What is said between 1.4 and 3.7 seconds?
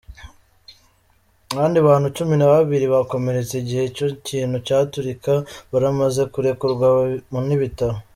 Abandi bantu cumi na babiri bakomeretse